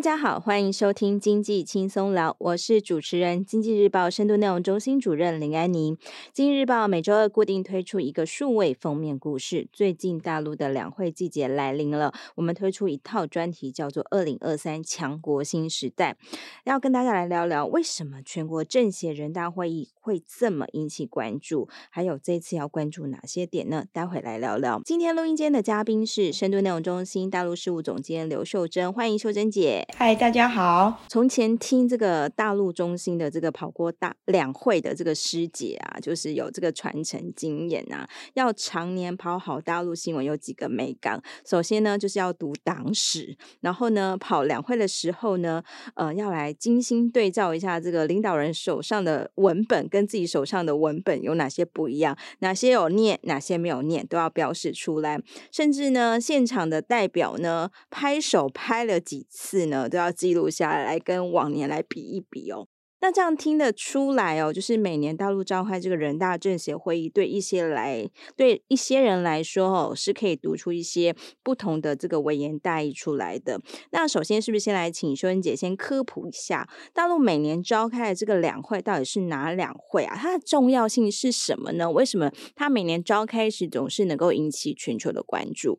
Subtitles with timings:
[0.00, 5.94] 大家好，欢迎收听经济轻松聊，我是主持人经济日报深度内容中心主任林安妮。
[6.32, 9.68] 经济日报每周二固定推出一个数位封面故事。
[9.70, 16.16] 最近大陆的两会季节来临了，我们推出一套专题，叫做《二零二三强国新时代》，
[16.64, 23.84] 要跟大家来聊聊为什么全国政协人大会议会这么引起关注，还有这次要关注哪些点呢？
[23.92, 24.80] 待会来聊聊。
[24.82, 29.86] 今天录音间的嘉宾是深度内容中心大陆事务总监刘秀珍，欢迎秀珍姐。
[29.96, 31.02] 嗨，大家好。
[31.08, 38.08] 从前听这个大陆中心的这个跑过大两会的这个师姐啊，就是有这个传承经验啊。
[38.34, 41.22] 要常年跑好大陆新闻，有几个眉角。
[41.46, 45.62] 首先呢，就是要读党史，然后呢，跑两会的时候呢，
[45.94, 55.20] 呃，要来精心对照一下这个领导人手上的文本跟自己手上的文本有哪些不一样，哪些有念，哪些没有念，都要标示出来。
[55.52, 59.79] 甚至呢，现场的代表呢，拍手拍了几次呢？
[59.88, 62.66] 都要记录下来，跟往年来比一比哦。
[63.02, 68.06] 那这样听得出来哦，就是每年大陆召开这个人大政协会议，对一些来
[68.36, 73.58] 对一些人来说哦，是可以读出一些不同的这个微言大义出来的。
[73.92, 80.14] 那首先是不是先来请秀珍姐先科普一下，大陆每年召开的这个两会到底是哪两会啊？
[80.14, 81.90] 它的重要性是什么呢？
[81.90, 85.78] 为什么它每年召开时总是能够引起全球的关注？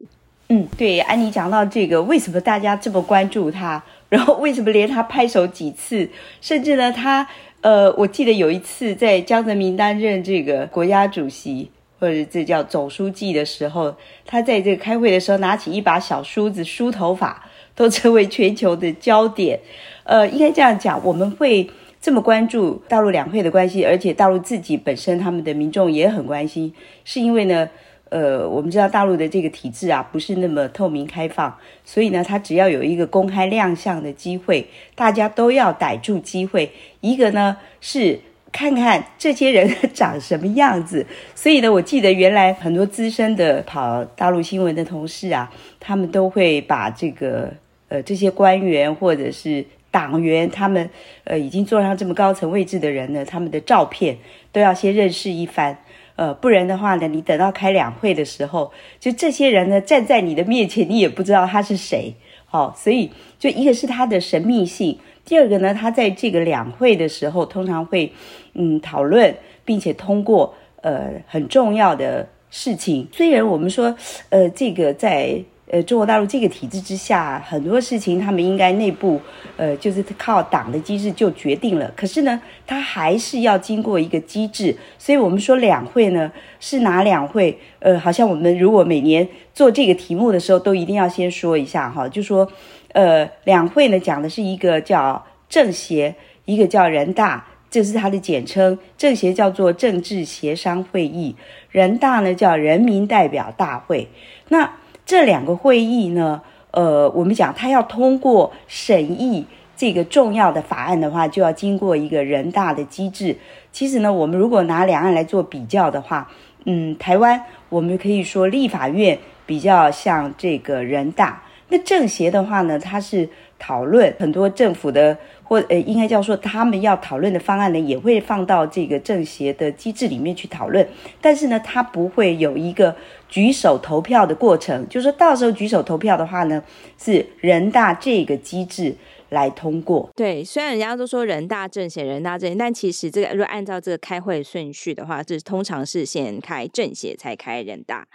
[0.54, 3.82] 嗯，对，安妮讲到这个，为什么大家这么关注他？
[4.10, 6.10] 然后为什么连他拍手几次？
[6.42, 7.26] 甚至呢，他
[7.62, 19.58] 呃，我记得有一次在江泽民担任这个国家主席或者这叫总书记的时候，他在这个开会的时候拿起一把小梳子梳头发，都成为全球的焦点。
[20.04, 21.70] 呃，应该这样讲，我们会
[22.02, 26.74] 这么关注大陆两会的关系，而且大陆自己本身他们的民众也很关心，
[27.06, 27.70] 是因为呢。
[28.12, 36.70] 呃，我们知道大陆的这个体制啊，不是那么透明开放，所以呢，它只要有一个公开亮相的机会，大家都要逮住机会。
[37.00, 38.20] 一个呢是
[38.52, 47.54] 看看这些人长什么样子，所以呢，我记得原来很多资深的跑大陆新闻的同事啊，他们都会把这个
[47.88, 50.90] 呃这些官员或者是党员，他们
[51.24, 54.18] 呃已经坐上这么高层位置的人呢，他们的照片
[54.52, 55.78] 都要先认识一番。
[56.16, 62.14] 呃，不然的话呢，你等到开两会的时候，就这些人呢站在你的面前，你也不知道他是谁。
[62.46, 68.12] 好、所以就一个是他的神秘性，第二个呢，他在这个两会的时候通常会
[68.54, 73.08] 嗯讨论，并且通过呃很重要的事情。
[73.12, 73.96] 虽然我们说
[74.30, 75.44] 呃这个在。
[75.72, 79.22] 呃，中国大陆这个体制之下，很多事情他们应该内部，
[79.56, 81.90] 呃，就是靠党的机制就决定了。
[81.96, 84.76] 可是呢，他还是要经过一个机制。
[84.98, 87.58] 所以我们说两会呢是哪两会？
[87.80, 92.52] 呃，好像我们如果每年做这个题目的时候，都一定要先说一下哈，就说，
[92.92, 98.78] 呃，两会呢讲的是一个叫政协，一个叫人大，这是它的简称。
[98.98, 101.34] 政协叫做政治协商会议，
[101.70, 104.10] 人大呢叫人民代表大会。
[104.50, 104.70] 那
[105.06, 106.42] 这两个会议呢，
[106.72, 109.46] 呃，我们讲他要通过审议
[109.76, 113.36] 这个重要的法案的话，就要经过一个人大的机制。
[113.72, 116.30] 其实呢，我们如果拿两岸来做比较的话，
[116.66, 121.44] 嗯，台湾我们可以说立法院比较像这个人大。
[121.70, 125.18] 那政协的话呢，它是讨论很多政府的。
[125.44, 130.88] 或呃，应该叫说，他们要讨论的方案呢，也会放到这个政协的机制里面去讨论。
[131.20, 132.96] 但是呢，它不会有一个
[133.32, 134.88] 举手投票的过程。
[134.88, 136.64] 就是说到时候举手投票的话呢，
[137.00, 138.96] 是人大这个机制
[139.30, 140.08] 来通过。
[140.16, 148.06] 对，虽然人家都说人大政协，人大政协，但其实这个如果按照这个开会顺序的话，这通常是先开政协，才开人大。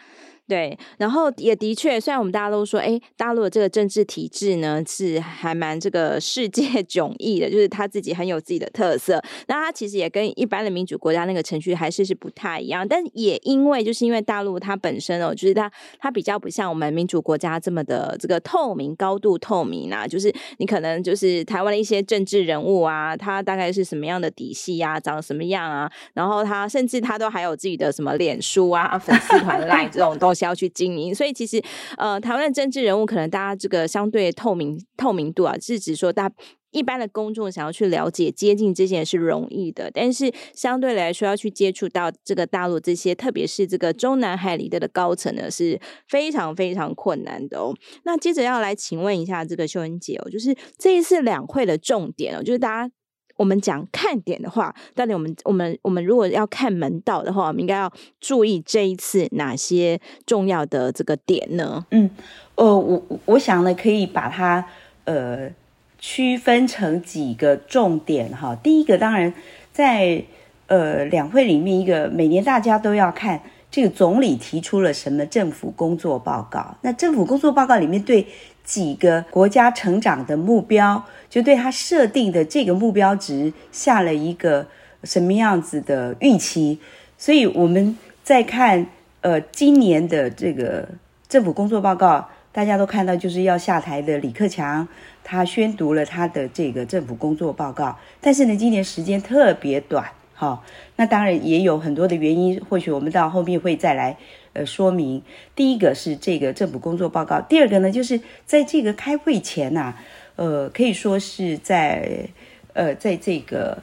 [0.49, 9.21] 对，然后也的确，虽然我们大家都说，哎，大陆的这个政治体制呢是还蛮这个世界 迥异的，就是他自己很有自己的特色。
[9.49, 12.87] 那他其实也跟一般的民主国家那个程序还是是不太一样。
[12.87, 15.69] 但也因为就是因为大陆它本身哦，就是它
[15.99, 20.07] 它比较不像我们民主国家这么的这个透明、高度透明啊。
[20.07, 30.36] 就是你可能就是台湾的一些政治人物啊，他大概是什么样的底细啊，长什么样啊，然后他甚至他都还有自己的什么脸书啊、粉丝团 line 这种东西。
[30.37, 31.61] 是要去经营，所以其实
[31.97, 36.31] 呃，台湾的政治人物可能大家这个相对透明透明度啊，是指说大
[36.73, 47.75] 一般的公众想要去了解接近这些是容易的，但是相对来说要去接触到这个大陆这些，特别是这个中南海里的的高层呢，是非常非常困难的哦。
[48.05, 52.93] 那接着要来请问一下这个秀恩姐哦，就是这一次两会的重点哦，就是大家。
[53.37, 61.85] 我们讲看点的话，到底我们我们我们如果要看门道的话，我们应该要注意这一次哪些重要的这个点呢？
[61.91, 62.11] 嗯，
[62.55, 64.65] 呃，我我想呢，可以把它
[65.05, 65.51] 呃
[65.99, 68.55] 区分成几个重点哈。
[68.57, 69.33] 第一个当然
[69.73, 70.25] 在
[70.67, 73.41] 呃两会里面，一个每年大家都要看
[73.77, 76.75] 这个总理提出了什么政府工作报告。
[76.81, 78.27] 那政府工作报告里面对
[78.65, 84.67] 几个国家成长的目标，就对他设定的这个目标值下了一个
[85.05, 86.79] 什么样子的预期。
[87.19, 87.95] 所以我们
[88.25, 88.87] 在看
[89.21, 90.89] 呃今年的这个
[91.29, 92.27] 政府工作报告。
[92.51, 94.89] 大家都看到，就是要下台的李克强，
[95.23, 97.95] 他宣读了他的这个政府工作报告。
[98.19, 100.63] 但是呢，今年时间特别短，好，
[100.95, 104.17] 那当然也有很多的原因，或许我们到后面会再来
[104.53, 105.21] 呃说明。
[105.57, 109.95] 第一个是这个政府工作报告，第二个呢，就是在这个开会前呐，
[110.37, 112.29] 呃，可以说是在
[112.75, 113.79] 呃在这个。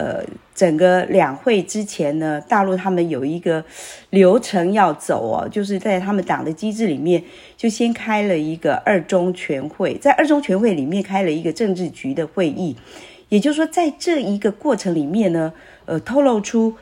[0.00, 0.22] 呃，
[0.54, 3.64] 整个两会之前呢，大陆他们有一个
[4.10, 7.20] 流程要走哦，就是在他们党的机制里面，
[7.56, 12.76] 就先开了一个二中全会，在二中全会里面开了一个政治局的会议，
[13.28, 15.52] 也就是说，在这一个过程里面呢，
[15.86, 16.74] 呃，透露出，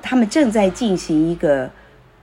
[0.00, 1.70] 他们正在进行一个，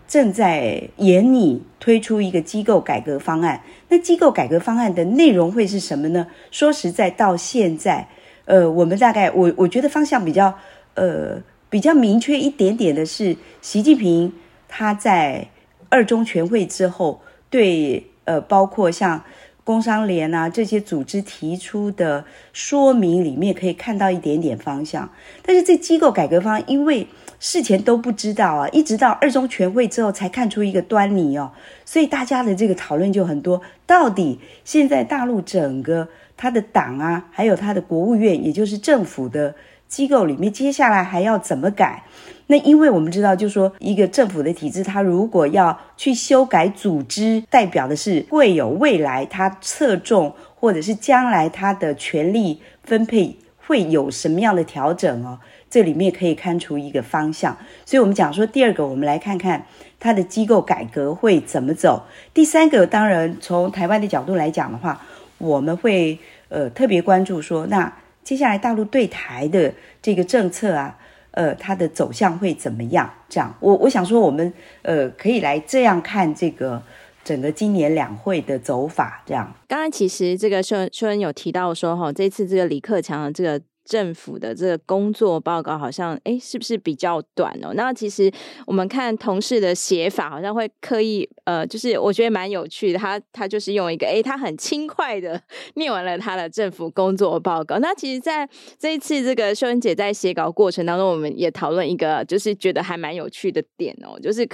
[0.07, 3.61] 正在研拟推出一个机构改革方案。
[3.87, 6.27] 那机构改革方案的内容会是什么呢？
[6.51, 8.07] 说实在，到现在。
[8.45, 10.51] 呃，我们大概我我觉得方向比较
[10.95, 11.39] 呃
[11.69, 14.33] 比较明确一点点的是，习近平
[14.67, 15.47] 他在
[15.87, 17.21] 二中全会之后
[17.51, 19.23] 对呃包括像
[19.69, 25.07] 工商联啊这些组织提出的说明里面可以看到一点点方向，
[25.43, 27.05] 但是这机构改革方案因为
[27.39, 31.51] 事前都不知道啊，一直到二中全会之后才看出一个端倪哦，
[31.85, 36.07] 所以大家的这个讨论就很多，到底现在大陆整个。
[36.41, 39.53] 他的党啊，还有他的国务院，也就是政府的
[39.89, 42.01] 机构里面，接下来还要怎么改？
[42.51, 55.39] 那因为我们知道，就是说一个政府的体制，它如果要去修改组织，代表的是会有未来它侧重，或者是将来它的权力分配会有什么样的调整哦。
[55.69, 57.55] 这里面可以看出一个方向。
[57.85, 59.65] 所以我们讲说，第二个，我们来看看
[59.99, 62.03] 它的机构改革会怎么走。
[62.33, 65.01] 第三个，当然从台湾的角度来讲的话。
[65.41, 66.19] 我们会
[66.49, 67.93] 呃特别关注说，那
[68.25, 70.97] 接下来大陆对台的这个政策啊，
[71.39, 73.09] 呃，它的走向会怎么样？
[73.29, 76.83] 这样，我我想说，我们呃可以来这样看这个
[77.23, 79.23] 整个今年两会的走法。
[79.25, 83.61] 这样，刚刚其实这个秀恩秀恩有提到说，哈，这次这个李克强的这个。
[83.89, 87.73] 政府的这个工作报告好像，哎，是不是比较短哦？
[87.73, 88.31] 那其实
[88.67, 92.99] 我们看同事的写法，好像会刻意，呃，就是我觉得蛮有趣的。
[92.99, 95.41] 他他就是用一个，哎，他很轻快的
[95.73, 97.79] 念完了他的政府工作报告。
[97.79, 98.47] 那其实，在
[98.77, 104.47] 这一次这个秀恩姐在写稿过程当中，我们也讨论一个，就是觉得还蛮有趣的点哦，就是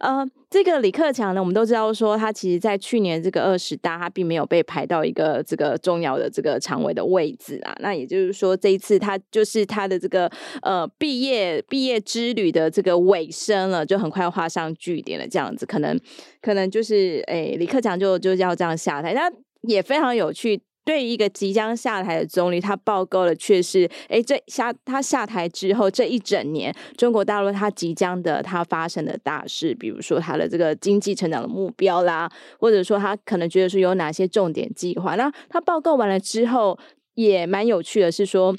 [0.00, 0.22] 呃。
[0.52, 7.74] 这个李克强呢，我们都知道说，他其实，在去年这个二十大，他并没有被排到一个这个重要的这个常委的位置啊。
[7.80, 10.28] 那也就是说，这一次他就是他的这个
[10.62, 15.28] 呃毕业毕业之旅的这个尾声了，就很快画上句点了。
[15.28, 15.98] 这样子，可能
[16.40, 19.30] 可能就是诶，李克强就就要这样下台，那
[19.62, 20.60] 也非常有趣。
[20.84, 32.28] 对于一个即将下台的总理，他报告的却是，诶，这下他下台之后这一整年，中国大陆他即将的他发生的大事，比如说他的这个经济成长的目标啦，
[32.58, 35.14] 或者说他可能觉得说有哪些重点计划。
[35.14, 36.76] 那他报告完了之后，
[37.14, 38.52] 也蛮有趣的，是说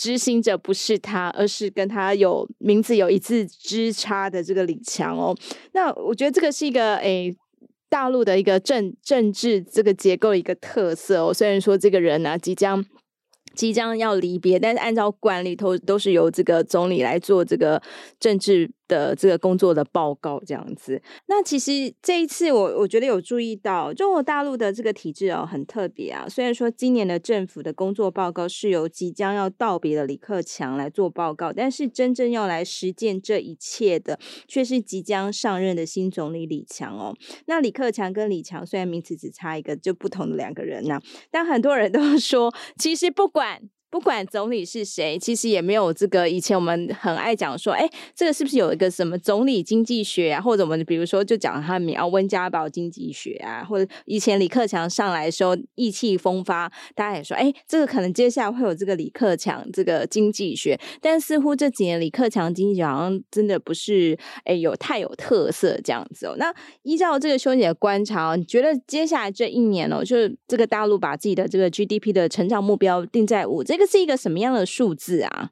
[0.00, 5.36] 执行者不是他，而是跟他有名字有一字之差的这个李强哦。
[5.72, 7.36] 那我觉得这个是一个诶。
[7.92, 12.86] 大陆的一个政政治这个结构一个特色哦，虽然说这个人呢、即将
[13.56, 17.82] 即将要离别，但是按照惯例头都是由这个总理来做这个
[18.20, 18.70] 政治。
[18.90, 26.28] 的这个工作的报告这样子，那其实这一次我我觉得有注意到中国大陆的这个体制哦，很特别啊。
[26.28, 34.18] 虽然说今年的政府的工作报告是由即将要道别的李克强来做报告，但是真正要来实践这一切的
[34.48, 37.14] 却是即将上任的新总理李强哦。
[37.46, 43.62] 那李克强跟李强虽然名字只差一个，就不同的两个人呐、但很多人都说，其实不管。
[43.90, 46.30] 不管总理是谁，其实也没有这个。
[46.30, 50.40] 以前我们很爱讲说，哎，这个是不是有一个什么总理经济学啊？
[50.40, 60.78] 或者我们比如说就讲他名啊，温家宝经济学啊，或者以前李克强上来的时候意气风发，大家也说，哎，这个可能接下来会有这个李克强这个经济学。
[61.00, 66.36] 但似乎这几年李克强经济好像真的不是，哎，有太有特色这样子哦。
[66.38, 73.79] 那依照这个兄姐的观察，你觉得接下来这一年哦，就是这个大陆把自己的这个 GDP 的成长目标定在五这。
[73.80, 75.50] 这是一个什么样的数字啊？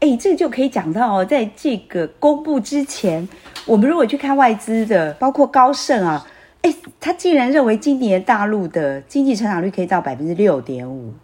[0.00, 3.26] 哎，这就可以讲到哦，在这个公布之前，
[3.64, 6.26] 我们如果去看外资的，包括高盛啊，
[6.60, 11.14] 哎，他竟然认为今年大陆的经济成长率可以到百分之六点五，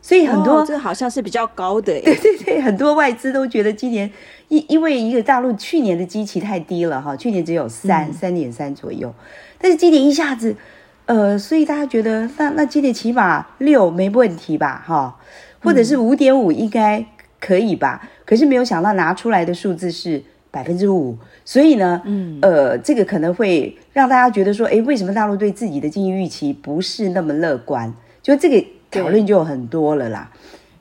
[0.00, 4.10] 所以很多、哦、这个好像是比较高的， 对对对，很多外资都觉得今年
[4.48, 9.14] 因因为一个大陆去年的基期太低了哈，去年只有三三点三左右，
[9.60, 10.56] 但是今年一下子，
[11.04, 15.14] 呃，所以大家觉得那那今年起码六没问题吧哈，
[15.62, 17.04] 或者是五点五应该
[17.40, 18.00] 可以吧？
[18.02, 27.92] 嗯、可是没有想到拿出来的数字是百分之五，所以呢，嗯呃，这个可能会让大家觉得说，哎，为什么大陆对自己的经济预期不是那么乐观？
[28.22, 28.64] 就这个。
[28.90, 30.32] 讨论就很多了啦，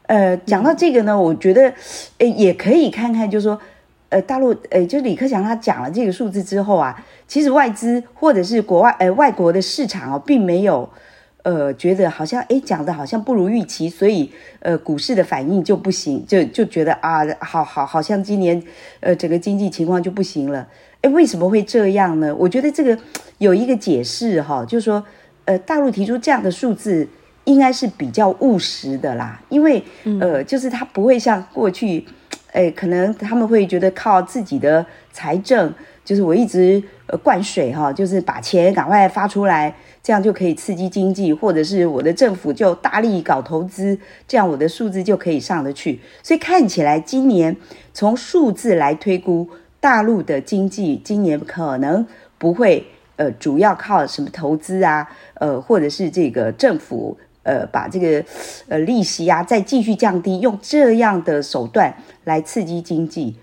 [0.03, 1.73] 呃，讲到这个呢，我觉得，
[2.19, 3.59] 呃，也可以看看，就是说，
[4.07, 10.89] 呃，大陆，呃，就李克强他讲了这个数字之后啊，其实外资或者是国外，呃，外国的市场哦，并没有，
[11.47, 18.61] 呃，觉得好像，哎，讲的好像不如预期，所以，呃，股市的反应就不行，就就觉得啊，好好，好像今年，
[18.99, 20.67] 呃，整个经济情况就不行了，
[20.99, 22.35] 哎，为什么会这样呢？
[22.35, 22.97] 我觉得这个
[23.37, 25.01] 有一个解释哈，就是说，
[25.45, 27.07] 呃，大陆提出这样的数字。
[27.47, 29.81] 应该是比较务实的啦，因为
[30.19, 32.05] 呃，就是他不会像过去，
[32.51, 35.73] 诶，可能他们会觉得靠自己的财政，
[36.03, 39.73] 就是我一直呃灌水哈，就是把钱赶快发出来，
[40.07, 45.99] 这样就可以刺激经济，或者是我的政府就大力搞投资，这样我的数字就可以上得去。
[46.23, 47.53] 所以看起来今年
[47.93, 49.45] 从数字来推估，
[49.81, 52.87] 大陆的经济今年可能不会
[53.17, 57.17] 呃主要靠什么投资啊，呃，或者是这个政府。
[57.43, 58.23] 呃，把这个
[58.69, 63.35] 呃利息啊再继续降低，用这样的手段来刺激经济，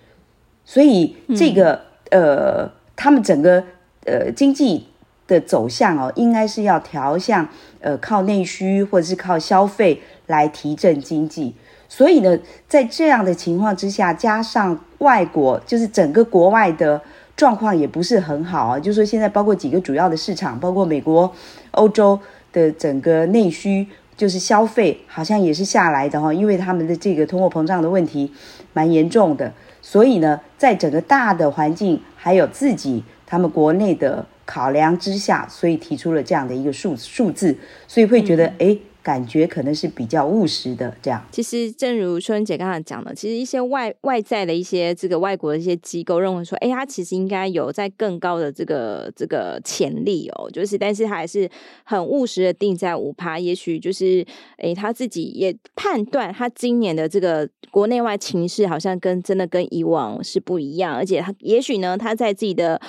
[0.64, 1.80] 所以这个、
[2.10, 3.64] 呃，他们整个
[4.04, 4.86] 呃经济
[5.26, 7.48] 的走向哦，应该是要调向
[7.80, 11.54] 呃靠内需或者是靠消费来提振经济。
[11.88, 12.38] 所以呢，
[12.68, 17.00] 在这样的情况之下，加上外国就是整个国外的
[17.36, 21.32] 状况也不是很好啊，就是说现在包括几个主要的市场，包括美国、
[21.72, 22.18] 欧洲。
[22.54, 23.84] 的整个内需
[24.16, 28.32] 就是消费，好像也是下来的哈，因为他们的这个通货膨胀的问题
[28.72, 29.52] 蛮严重的，
[29.82, 38.68] 所以呢，在整个大的环境还有自己他们国内的考量之下，所以提出了这样的一个数数字，所以会觉得哎。
[38.68, 41.22] 嗯感觉可能是比较务实的这样。
[41.30, 50.50] 其实，正如秋玲姐刚才讲的，其实一些外外在的一些这个外国的一些机构认为说，哎，它其实应该有在更高的这个这个潜力哦。
[50.50, 51.46] 就是，但是他还是
[51.84, 53.38] 很务实的定在五趴。
[53.38, 54.24] 也许就是，
[54.56, 62.80] 哎，他自己也判断，他今年的这个国内外情势好像跟真的跟以往是不一样，而且他也许呢，他在自己的。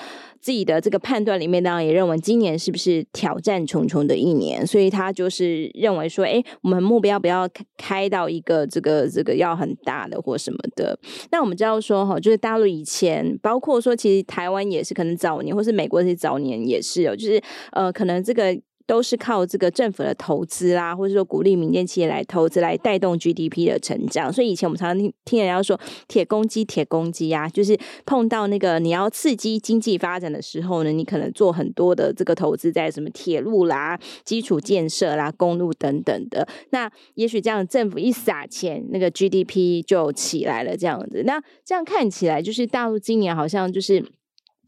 [0.46, 10.96] 自己的这个判断里面，当然也认为今年是不是挑战重重的一年，所以他就是认为说，哎，我们目标不要开到一个这个这个要很大的或什么的。
[11.32, 18.56] 那我们知道说，哈，就是大陆以前，包括说，其实台湾也是可能早年，或是美国这些早年也是有，就是呃，可能这个。
[18.86, 24.32] 都是靠这个政府的投资啦，或者说鼓励民间企业来投资，来带动 GDP 的成长。
[24.32, 36.46] 所以以前我们常常听听人家说“铁公鸡，铁公鸡”呀，就是碰到那个你要刺激经济发展的时候呢，你可能做很多的这个投资在什么铁路啦、基础建设啦、公路等等的。
[36.70, 41.24] 那也许这样政府一撒钱，那个 GDP 就起来了，这样子。
[41.26, 44.04] 那这样看起来，就是大陆今年好像就是。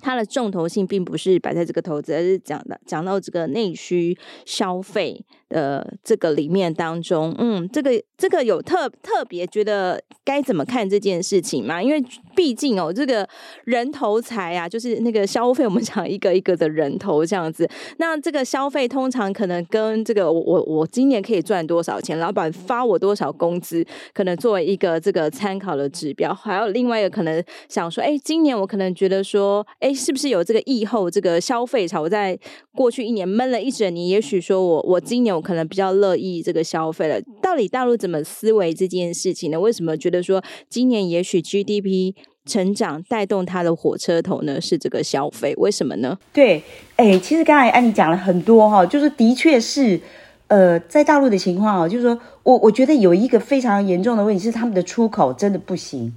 [0.01, 11.83] 它的重头性并不是摆在这个投资，而是讲的讲到这个内需消费的这个里面当中，嗯，这个这个有特特别觉得该怎么看这件事情吗？
[11.83, 12.03] 因为
[12.35, 13.29] 毕竟哦，这个
[13.65, 17.69] 人头财啊，就是那个消费，我们讲一个一个的人头这样子。
[17.99, 26.35] 那这个消费通常可能跟这个我我我今年可以赚多少钱，老板发我多少工资，可能作为一个这个参考的指标。
[26.35, 32.09] 还有另外一个可能想说，哎，今年我可能觉得说，哎，是不是有这个疫后这个消费潮？
[32.09, 32.39] 在
[32.75, 37.21] 过去一年闷了一整年，也许说我我今年我可能比较乐意这个消费了。
[37.41, 39.59] 到底大陆怎么思维这件事情呢？
[39.59, 42.15] 为什么觉得说今年也许 GDP？
[42.49, 46.19] 成长带动它的火车头呢，是这个消费，为什么呢？
[46.33, 46.63] 对，
[46.97, 50.01] 哎，其实刚才安妮讲了很多哈，就是的确是，
[50.47, 56.11] 呃，在大陆的情况啊，就是说我我觉得有一个非常严重的问题是，他们的出口真的不行。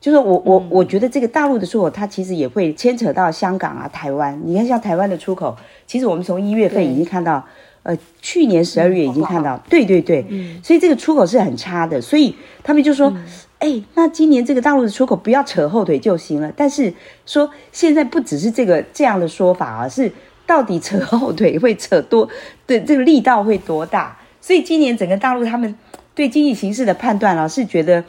[0.00, 4.40] 就是我我我觉得这个大陆的出口，它其实也会牵扯到香港啊、台湾。
[4.44, 5.56] 你看，像台湾的出口，
[5.88, 7.44] 其实我们从一月份已经看到，
[7.82, 13.08] 呃，去年十二月已经看到，对对对，嗯，所以这个出口是很差的，所以他们就说。
[13.10, 13.24] 嗯
[13.62, 16.52] 哎，那今年这个大陆的出口不要扯后腿就行了。
[16.56, 16.92] 但是
[17.24, 20.10] 说现在不只是这个这样的说法啊，是
[20.44, 22.28] 到底扯后腿会扯多，
[22.66, 24.18] 对这个力道会多大？
[24.40, 25.72] 所以今年整个大陆他们
[26.12, 28.02] 对经济形势的判断啊，是觉得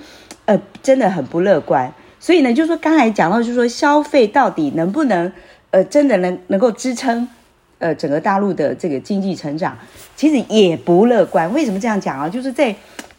[0.45, 1.93] 呃真的很不乐观。
[2.19, 5.31] 所以呢，就是说刚才讲到，就是说消费到底能不能
[5.69, 7.29] 呃真的能能够支撑
[7.83, 9.77] 呃整个大陆的这个经济成长，
[10.15, 11.51] 其实也不乐观。
[11.53, 12.29] 为什么这样讲啊？
[12.29, 12.73] 就是在。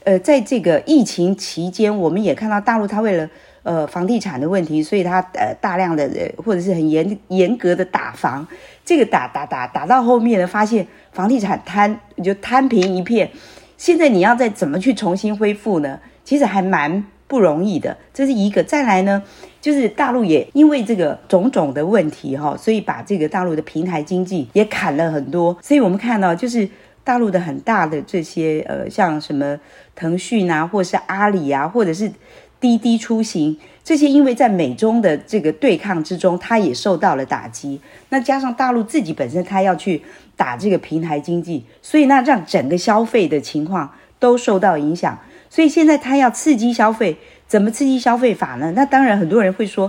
[0.06, 3.26] 呃，在这个疫情期间，我们也看到大陆它为了
[3.62, 8.46] 呃房地产的问题，所以它呃大量的呃或者是很严严格的打房，
[8.84, 13.30] 这个打打打打到后面呢，发现房地产摊就摊平一片。
[13.78, 15.98] 现在你要再怎么去重新恢复呢？
[16.22, 17.96] 其实还蛮不容易的。
[18.12, 18.62] 这是一个。
[18.62, 19.22] 再来呢，
[19.64, 25.56] 就是大陆也因为这个种种的问题哈，所以把这个大陆的平台经济也砍了很多。
[25.62, 26.68] 所以我们看到就是。
[27.06, 29.60] 大陆的很大的这些呃，像什么
[29.94, 32.10] 腾讯啊，或是阿里啊，或者是
[32.58, 33.54] 滴滴出行
[33.84, 37.78] 这些，因为在美中的这个对抗之中，它也受到了打击。
[38.08, 40.00] 那加上大陆自己本身，它要去
[40.34, 45.18] 打这个平台经济，所以那让整个消费的情况都受到影响。
[45.50, 47.18] 所以现在它要刺激消费，
[47.54, 48.72] 怎么刺激消费法呢？
[48.74, 49.88] 那当然很多人会说，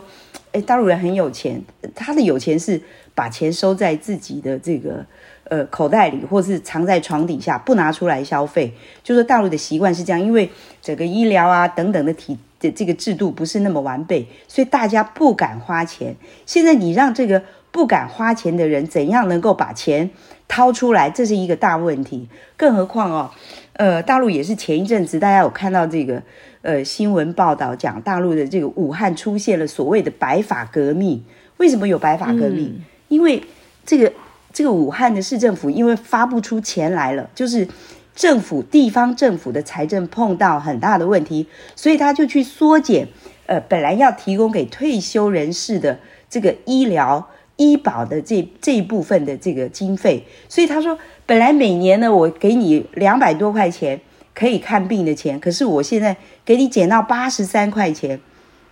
[0.52, 1.60] 诶，大陆人很有钱，
[1.96, 2.80] 他的有钱是
[3.16, 5.04] 把钱收在自己的这个。
[5.48, 8.74] 呃，口袋里或是藏在床底下，不拿出来消费。
[9.04, 10.50] 就说大陆的习惯是这样，因为
[10.82, 16.16] 整个医疗啊等等的体的这个制度不是那么完备，所以大家不敢花钱。
[16.48, 20.10] 现在你让这个不敢花钱的人怎样能够把钱
[20.48, 22.28] 掏出来，这是一个大问题。
[22.58, 23.30] 更何况哦，
[23.74, 26.24] 呃，大陆也是前一阵子大家有看到这个
[26.66, 31.24] 呃新闻报道，讲大陆的这个武汉出现了所谓的白发革命。
[31.58, 32.66] 为什么有白发革命？
[32.66, 33.42] 嗯、因为
[33.86, 34.12] 这个。
[34.58, 37.68] 这个武汉的市政府因为发不出钱来了，就是
[38.16, 41.46] 政府地方政府的财政碰到很大的问题，
[41.76, 43.06] 所以他就去缩减，
[43.48, 54.00] 呃，本来要提供给退休人士的这个医疗医保的这这一部分的这个经费，所以他说，本来每年呢，我给你两百多块钱
[54.36, 58.20] 可以看病的钱，可是我现在给你减到八十三块钱，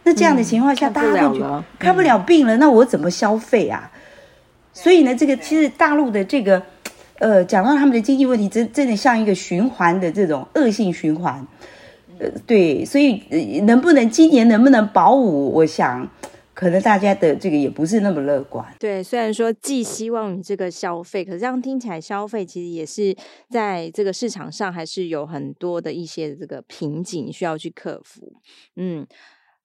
[0.03, 3.89] 那这样的情况下，嗯、大家就觉得看不了病了，嗯、那我怎么消费啊？
[4.73, 6.61] 所以呢，这个其实大陆的这个，
[7.19, 11.47] 呃，讲到他们的经济问题，真真的像一个循环的这种恶性循环，
[12.19, 16.05] 呃，对，所以能不能今年能不能保五，我想
[16.53, 18.65] 可能大家的这个也不是那么乐观。
[18.79, 23.15] 对，虽然说寄希望于这个消费，可是这样听起来，消费其实也是
[23.49, 28.33] 在这个市场上还是有很多的一些这个瓶颈需要去克服。
[28.75, 29.05] 嗯。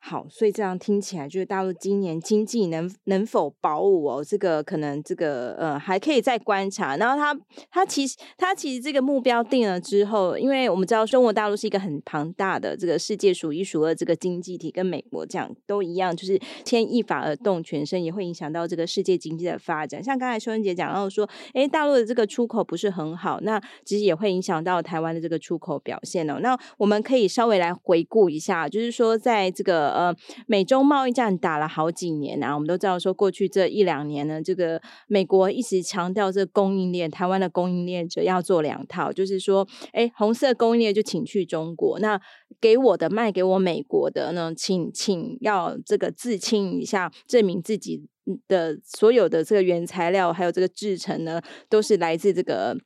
[0.01, 4.25] 好，所以这样听起来，就是大陆今年经济能能否保五哦？
[4.25, 6.97] 这个可能这个呃还可以再观察。
[6.97, 7.37] 然后他
[7.69, 20.03] 他其实他其实这个目标定了之后，因为我们知道中国大陆是一个很庞大的这个世界数一数二这个经济体，跟美国这样都一样，就是牵一发而动全身，也会影响到这个世界经济的发展。
[20.03, 26.39] 像刚才秀雯姐讲到说，诶，大陆的这个出口不是很好，那其实也会影响到台湾的这个出口表现哦。
[26.41, 29.88] 那我们可以稍微来回顾一下，就是说在这个。
[29.91, 30.15] 呃，
[30.47, 42.21] 美中贸易战打了好几年啊，我们都知道说，过去这一两年呢，这个美国一直强调这供应链，台湾的供应链者要做两套，就是说，哎，红色供应链就请去中国，那
[42.61, 48.07] 给我的卖给我美国的呢，请请要这个自清一下，证明自己
[48.47, 52.77] 的所有的这个原材料还有这个制成呢，都是来自这个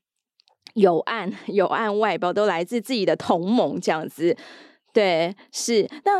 [0.75, 4.37] 有案有案外包，都来自自己的同盟这样子。
[4.93, 6.13] 对，是那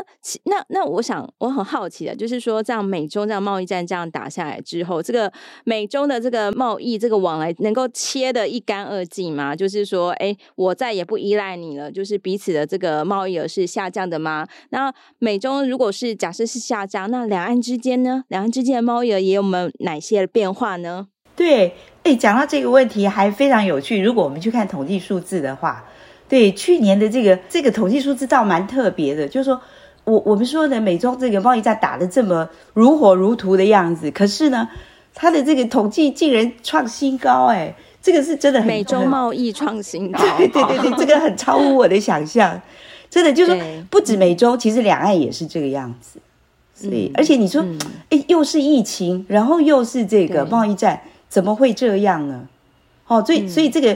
[0.45, 5.31] 那那，我想我很好奇的，就是说，这样美中这样贸易战这样打下来之后，这个
[5.63, 9.55] 美中的这个贸易这个往来能够切得一干二净吗？
[9.55, 14.47] 就是说，哎，我再也不依赖你了，就是彼此的这个贸易额是下降的吗？
[14.69, 18.23] 那美中如果是假设是下降，那两岸之间呢？
[18.29, 21.09] 两岸之间的贸易额也有没有哪些变化呢？
[21.35, 24.01] 对，哎，讲到这个问题还非常有趣。
[24.01, 25.85] 如果我们去看统计数字的话。
[26.33, 29.61] 对，去年的这个这个统计数字倒蛮特别的，就是说
[30.03, 34.67] 我我们说的美中这个贸易战打得这么如火如荼的样子，可是呢，
[35.13, 42.59] 它的这个统计竟然创新高，哎，这个是真的很美中贸易创新高，对对对对， 这个很超乎我的想象，
[43.11, 46.17] 真的就是说不止美中，其实两岸也是这个样子，
[46.73, 47.61] 所以、嗯、而且你说，
[48.09, 52.47] 哎、嗯，又是疫情，然后又是这个贸易战，怎么会这样呢？
[53.05, 53.95] 哦，所以、嗯、所以这个。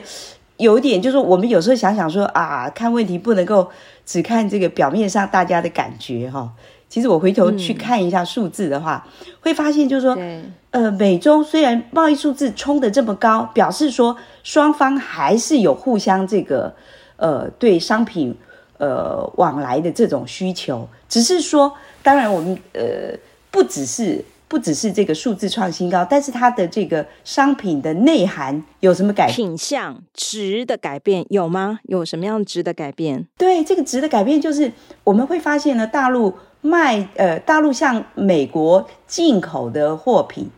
[0.57, 3.69] 有一点就是，我们有时候想想说啊，看问题不能够
[4.05, 6.51] 只看这个表面上大家的感觉哈。
[6.89, 16.73] 其实我回头去看一下数字的话，嗯、会发现就是说，对呃，美中虽然贸易数字冲得这么高，表示说双方还是有互相这个
[17.17, 18.35] 呃对商品
[18.77, 23.17] 呃往来的这种需求，只是说，当然我们呃
[23.51, 24.23] 不只是。
[24.47, 29.35] 不只是这个数字创新高，但是它的这个商品的内涵有什么改变？
[29.35, 31.79] 品相值的改变有吗？
[31.83, 33.27] 有什么样值的改变？
[33.37, 34.71] 对，这个值的改变就是
[35.03, 40.49] 我们会发现呢，大陆卖呃，大陆向美国进口的货品，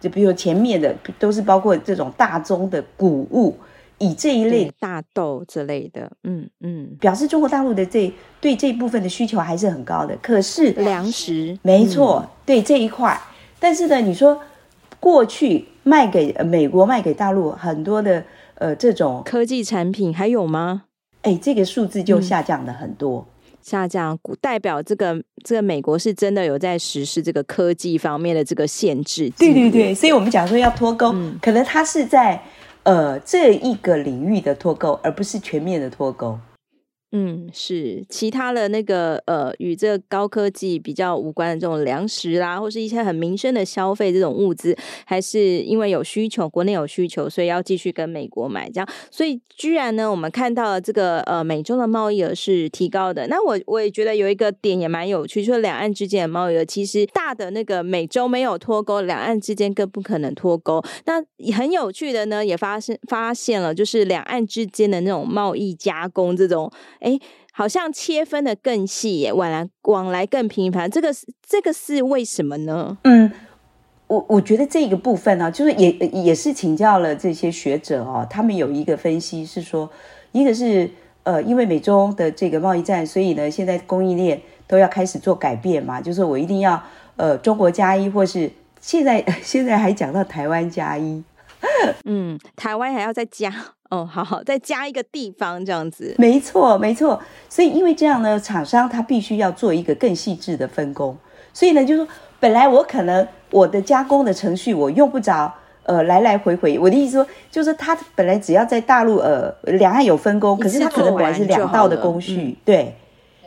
[0.00, 3.56] 就比如前面的都是包括这种大宗的谷物，
[3.98, 10.16] 以这一类大豆之类的，嗯嗯，表示中国大陆的这对这部分的需求还是很高的。
[10.22, 13.18] 可是粮食，没错，嗯、对这一块，
[13.60, 14.40] 但是呢，你说
[14.98, 20.84] 过去卖给美国、卖给大陆很多的呃这种科技产品还有吗？
[21.22, 23.20] 哎，这个数字就下降了很多。
[23.20, 29.28] 嗯下降，代表这个这个美国是真的有在实施这个科技方面的这个限制。
[29.36, 32.42] 对对对，所以我们讲说要脱钩，嗯、可能它是在
[32.84, 36.38] 呃这一个领域的脱钩，而不是全面的脱钩。
[37.12, 48.88] 嗯，是其他的那个呃，与这个高科技比较无关的这种粮食啦，或是一些很民生的消费这种物资，还是因为有需求，国内有需求，所以要继续跟美国买这样。
[49.10, 53.26] 所以居然呢，我们看到了这个呃，美中的贸易额是提高的。
[53.26, 60.80] 那我我也觉得有一个点也蛮有趣，就是两岸之间的贸易额其实大的那个美洲没有脱钩，两岸之间更不可能脱钩。
[61.06, 61.20] 那
[61.52, 66.70] 很有趣的呢，也发现发现了，就是两岸之间的那种贸易加工这种。
[67.00, 67.18] 哎，
[67.52, 72.98] 好像切分的更细耶，往来往来更频繁，这个是这个是为什么呢？
[73.04, 73.30] 嗯，
[74.06, 79.90] 我我觉得这个部分呢、就是也也是请教了这些学者哦，他们有一个分析是说，
[80.32, 80.90] 一个是
[81.22, 86.82] 呃，因为美中的这个贸易战，所以呢，现在供应链都要开始做改变嘛，就是我一定要
[87.16, 91.22] 呃，中国加一，或是现在 现在还讲到台湾加一，
[92.04, 93.52] 嗯，台湾还要再加。
[93.90, 97.20] 哦，好好，再加一个地方这样子，没错，没错。
[97.48, 101.16] 所以因为这样呢，厂商他必须要做一个更细致的分工。
[101.52, 106.78] 所以呢，就是说本来我可能我的加工的程序我用不着呃来来回回。
[106.78, 112.94] 我的意思说，就是他本来只要在大陆呃两岸有分工，可是他可能本来是两道的工序，嗯、对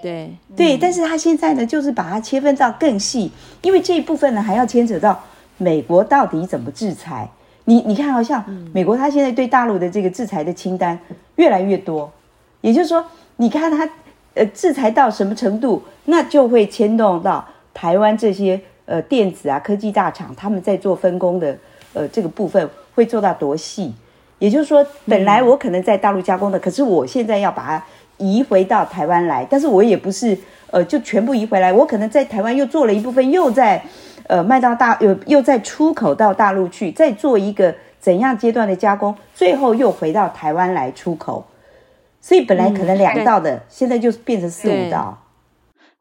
[0.02, 0.78] 对对。
[0.78, 5.23] 但是他现在呢，就是把它切分到更细，因为这一部分呢还要牵扯到
[5.56, 7.30] 美国到底怎么制裁。
[7.65, 10.99] 你你看，好像美国，他现在对大陆的这个制裁的清单
[11.36, 12.12] 越来越多，
[12.60, 13.06] 也就是说，
[13.38, 13.89] 你看他
[14.34, 21.58] 呃制裁到什么程度，那就会牵动到台湾这些呃电子啊科技大厂他们在做分工的
[21.93, 23.93] 呃这个部分会做到多细。
[24.39, 27.84] 也就是说，本来我可能在大陆加工的，可是我现在要把它
[28.17, 30.38] 移回到台湾来，但是我也不是
[30.69, 33.82] 呃就全部移回来，我可能在台湾又做了一部分，又在。
[34.28, 41.46] 呃，卖到大又又再出口到大陆去，再做一个怎样阶段的加工，最后又回到台湾来出口，
[42.22, 45.24] 所以本来可能两道的，嗯、现在就变成四五道。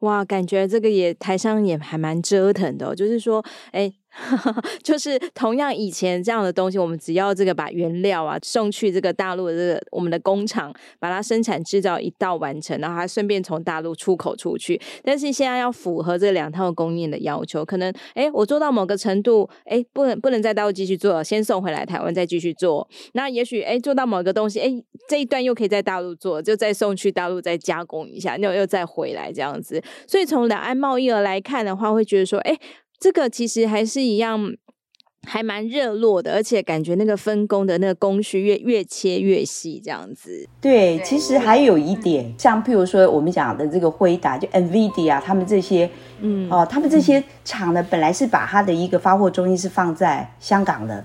[0.00, 3.92] 哇，感觉这个也台商也还蛮折腾的，哦，就是说，哎。
[4.82, 14.80] 就是同样以前这样的东西，我们只要这个把原料啊送去这个大陆的这个我们的工厂，把它生产制造一道完成，然后还顺便从大陆出口出去。
[15.02, 22.88] 但是现在要符合这两套供应的要求，可能哎，我做到某个程度，哎，不能不能在大陆继续做了，先送回来台湾再继续做。
[23.14, 24.70] 那也许哎，做到某个东西，哎，
[25.08, 29.82] 这一段又可以在大陆做，就再送去大陆再加工一下，又又再回来这样子。
[30.06, 32.58] 所以从两岸贸易额来看的话，会觉得说，哎。
[33.02, 34.54] 这个其实还是一样，
[35.26, 40.48] 还蛮热络的，而且感觉那个分工的那个工序越越切越细，这样子。
[40.60, 51.04] 对，其实还有一点，像譬如说我们讲的这个辉达，就 NVIDIA 他们这些，嗯，哦，他们这些厂呢，本来是把它的一个发货中心是放在香港的，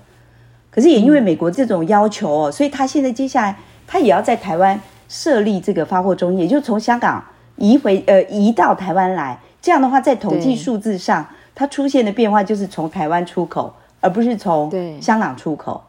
[0.70, 3.58] 可是也因为美国这种要求哦，所以他现在接下来
[3.88, 7.24] 他也要在台湾设立这个发货中心，也就从香港
[7.56, 11.26] 移回呃移到台湾来，这样的话在统计数字上。
[11.58, 15.82] 它出现的变化就是从台湾出口，而不是从香港出口。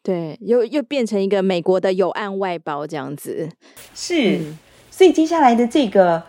[0.00, 3.48] 对，又又变成一个美国的有岸外包这样子。
[3.92, 4.56] 是，嗯、
[4.88, 6.22] 所以接下来的这个，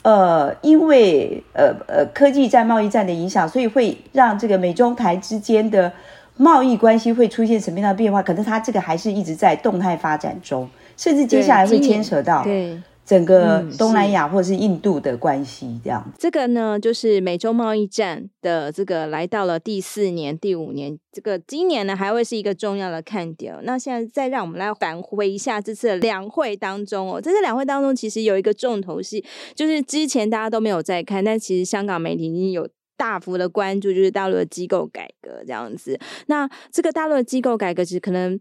[0.00, 5.92] 呃，因为呃呃科技战、贸易战的影响，所以会让这个美中台之间的
[6.38, 8.22] 贸易关系会出现什么样的变化？
[8.22, 12.80] 可能它这个还是一直在动态发展中，甚至接下来会牵扯到对。
[13.08, 16.12] 整个东南亚或者是印度的关系，这样、嗯。
[16.18, 20.98] 这个呢，就是美洲贸易战的这个来到了第四年、第五年。
[21.10, 23.58] 这个今年呢，还会是一个重要的看点。
[23.62, 32.68] 那现在再让我们来返回一下这次的两会当中哦，在这两会当中，其实有一个重头戏，就是之前大家都没有在看，但其实香港媒体已经有
[32.98, 35.98] 大幅的关注，就是大陆的机构改革这样子。
[36.26, 38.38] 那这个大陆的机构改革，其实可能。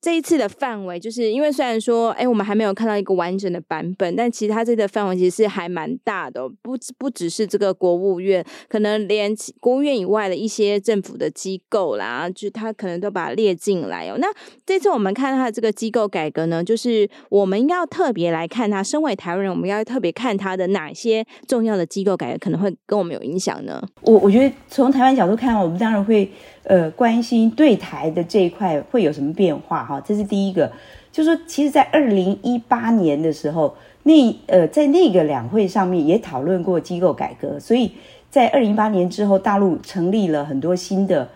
[0.00, 14.16] 这一次的范围，就是因为虽然说，哎，我们还没有看到一个完整的版本，但其实它这个范围其实是还蛮大的，不不只是这个国务院，可能连国务院以外的一些政府的机构啦，就它可能都把它列进来哦。
[14.18, 14.26] 那
[14.64, 23.82] 这次我们看它的这个机构改革呢，就是我们要特别来看它，身为台湾人，我们要特别看它的哪些重要的机构改革可能会跟我们有影响呢？
[24.02, 26.30] 我我觉得从台湾角度看，我们当然会。
[26.70, 29.84] 呃，关心对台的这一块会有什么变化？
[29.84, 30.70] 哈，这是第一个。
[31.10, 37.90] 就说其实，在二零一八年的时候，那呃，在那个两会上面也讨论过机构改革，所以
[38.30, 41.28] 在二零一八年之后，大陆成立了很多新的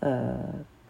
[0.00, 0.34] 呃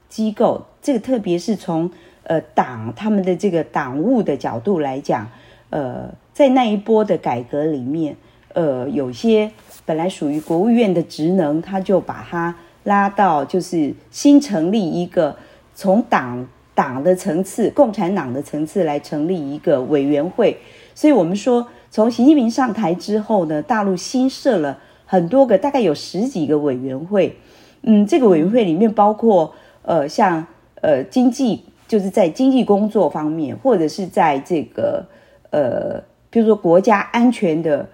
[0.09, 0.61] 机构。
[0.83, 1.88] 这个特别是从
[2.25, 5.31] 呃党他们的这个党务的角度来讲，
[5.71, 8.17] 呃，在那一波的改革里面，
[8.53, 9.53] 呃，有些
[9.87, 12.53] 本来属于国务院的职能，他就把它
[12.85, 15.37] 拉到就是新成立一个
[15.75, 16.47] 从党。
[16.75, 20.57] 党的层次，共产党的层次来成立一个委员会，
[20.95, 27.37] 所以我们说，从习近平上台之后呢，大陆新设了很多个，大概有十几个委员会。
[27.83, 30.47] 嗯，这个委员会里面包括呃，像
[30.81, 35.07] 呃经济，就是在经济工作方面，或者是在这个
[35.51, 37.87] 呃，比如说国家安全的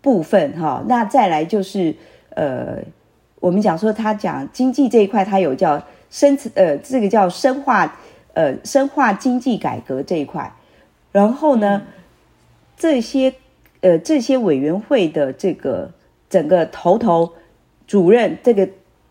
[0.00, 0.82] 部分哈。
[0.88, 1.94] 那再来就是
[2.30, 2.78] 呃，
[3.42, 7.94] 我们讲说他讲经济这一块，他有叫深呃，这个叫深化。
[8.34, 10.50] 呃，深化经济改革这一块，
[11.12, 11.82] 然后呢，
[12.78, 13.34] 这些
[13.82, 15.90] 呃这些委员会的这个
[16.30, 17.30] 整个头头
[17.86, 18.66] 主任，这个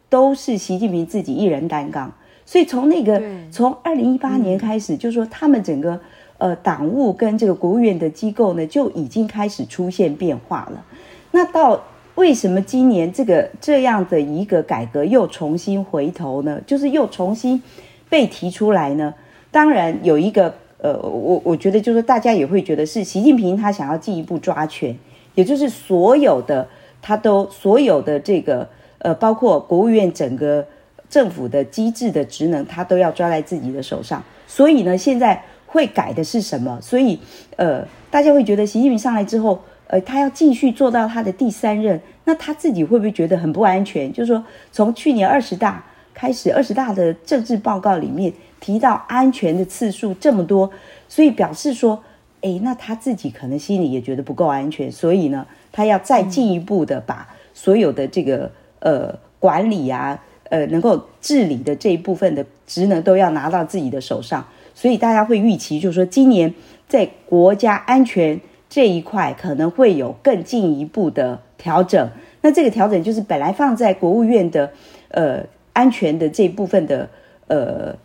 [0.09, 2.11] 都是习近平自己一人担纲。
[2.47, 6.01] 所以从那个从二零一八年开始，就是说他们整个
[6.39, 10.83] 呃党务跟这个国务院的机构呢，就已经开始出现变化了。
[11.29, 11.79] 那到
[12.15, 16.61] 为什么今年这个这样的一个改革又重新回头呢？
[16.65, 17.61] 就是又重新。
[18.09, 19.13] 被提出来呢，
[19.51, 24.93] 当然有一个呃，我我觉得就是大家也会觉得是习近平他想要进一步抓权，
[25.33, 26.67] 也就是所有的
[27.01, 30.67] 他都所有的这个呃，包括国务院整个
[31.09, 34.21] 政府的机制的职能，他都要抓在自己的手上。
[34.45, 36.77] 所以呢，现在会改的是什么？
[36.81, 37.17] 所以
[37.55, 39.57] 呃，大家会觉得习近平上来之后，
[39.91, 44.11] 呃，他要继续做到他的第三任，那他自己会不会觉得很不安全？
[44.11, 45.83] 就是说，从去年二十大。
[46.13, 50.69] 开始二十大的政治报告里面提到安全的次数这么多，
[51.07, 52.03] 所以表示说，
[52.41, 58.51] 哎，那他自己可能心里也觉得不够安全，所以呢，他要再进一步的把所有的这个
[58.81, 66.53] 呃管理啊，呃能够治理的这一部分的职能都要拿到自己的手上，所以大家会预期，就是说今年
[66.89, 68.39] 在国家安全
[68.71, 72.09] 这一块可能会有更进一步的调整。
[72.41, 74.71] 那这个调整就是本来放在国务院的
[75.09, 75.43] 呃。
[75.73, 77.07] 安全的这部分的
[77.47, 77.95] 呃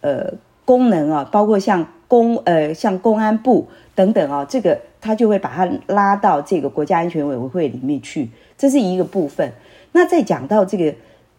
[0.00, 0.32] 呃
[0.64, 9.52] 功能啊，包括像公呃像公安部等等啊，这个他就会把它拉到这个国家安全委员会里面去，这是一个部分。
[9.92, 10.94] 那再讲到这个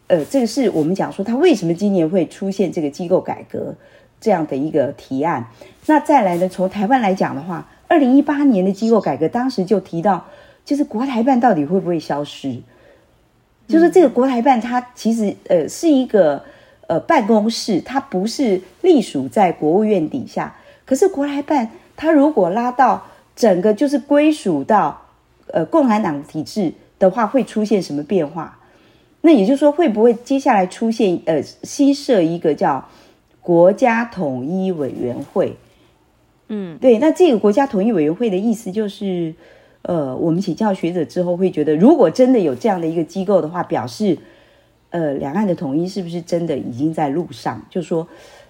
[0.05, 3.73] 呃，这个是我们讲说他为什么今年会出现这个机构改革
[4.19, 5.47] 这样的一个提案。
[5.87, 10.25] 那再来呢，从台湾来讲的话，二零一八年的机构改革当时就提到，
[10.63, 12.61] 就是国台办到底会不会消失？
[13.67, 16.41] 就是这个国台办，它其实呃是一个
[16.87, 20.55] 呃办公室，它不是隶属在国务院底下。
[20.85, 25.01] 可是国台办，它如果拉到整个就是归属到
[25.47, 28.57] 呃共产党体制的话，会出现什么变化？
[29.19, 32.87] 那也就是说，会不会接下来出现呃新设一个叫
[33.41, 35.57] 国家统一委员会？
[36.51, 36.99] 嗯，对。
[36.99, 39.33] 那这个国家统一委员会的意思就是。
[39.83, 44.15] 呃，我们请教学者之后会觉得，如果真的有这样的一个机构的话，表示，
[44.91, 47.59] 呃，两岸的统一是不是真的已经在路上？
[47.67, 48.07] 就说，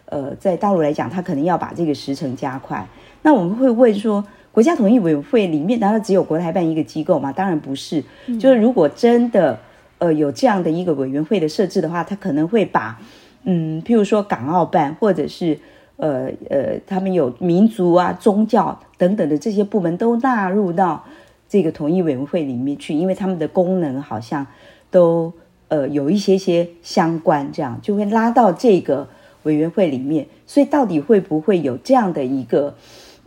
[0.08, 2.86] 呃，在大陆来讲，他可能要把这个时程加快。
[3.22, 7.32] 那我们会问说，国家统一委员会里面难道只有国台办一个机构吗？
[7.32, 8.04] 当然不是。
[8.38, 9.58] 就是如果真的，
[10.00, 13.00] 呃，有这样的一个委员会的设置的话，他可能会把，
[13.46, 15.58] 嗯，譬如说港澳办或者是。
[16.02, 21.06] 呃呃，他们有民族啊、宗教等等的这些部门都纳入到
[21.48, 24.48] 这个统一委员会里面去，因为他们的功能好像
[24.90, 25.32] 都
[25.68, 29.08] 呃有一些些相关，这样就会拉到这个
[29.44, 30.26] 委员会里面。
[30.48, 32.74] 所以到底会不会有这样的一个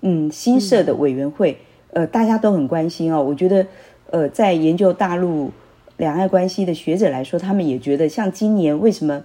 [0.01, 1.57] 嗯新设的委员会？
[1.93, 3.23] 呃，大家都很关心哦。
[3.23, 3.65] 我觉得
[4.11, 5.53] 呃，在研究大陆
[5.97, 9.23] 两岸关系的学者来说，他们也觉得，像今年为什么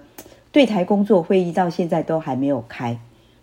[0.52, 2.96] 对台工作会议到现在都还没有开？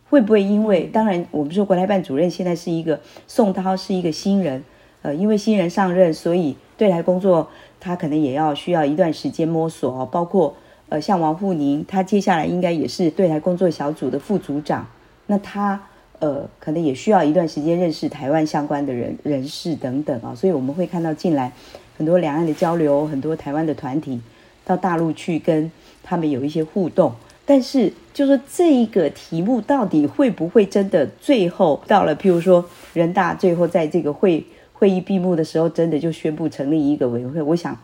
[0.10, 4.64] 会不会因为，当然，我们说国台办主任现在是一个宋涛，是一个新人，
[5.02, 7.48] 呃，因为新人上任，所以对台工作
[7.80, 10.06] 他可能也要需要一段时间摸索哦。
[10.10, 10.56] 包括
[10.90, 14.88] 呃，像王沪宁，他接下来应该也是对台工作小组的副组长，
[15.26, 15.82] 那他
[16.20, 20.34] 呃，可能也需要一段时间认识台湾相关的人人士等等啊。
[20.34, 21.52] 所以我们会看到近来
[21.98, 24.22] 很多两岸的交流，很多台湾的团体
[24.64, 25.70] 到大陆去跟
[26.02, 27.14] 他们有一些互动。
[27.50, 37.42] 但是，就说这一个题目到底会不会真的最后到了，譬如说人大最后在这个会会议闭幕的时候，真的就宣布成立一个委员会？
[37.42, 37.80] 我想，